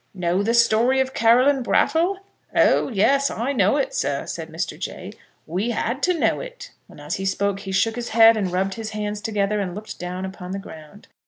[0.15, 2.21] "Know the story of Caroline Brattle?
[2.55, 3.29] Oh yes!
[3.29, 4.75] I know it, sir," said Mr.
[4.79, 5.13] Jay.
[5.45, 8.73] "We had to know it." And as he spoke he shook his head, and rubbed
[8.73, 11.07] his hands together, and looked down upon the ground.